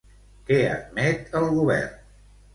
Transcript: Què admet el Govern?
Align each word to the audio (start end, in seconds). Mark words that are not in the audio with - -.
Què 0.47 0.57
admet 0.69 1.37
el 1.41 1.47
Govern? 1.59 1.95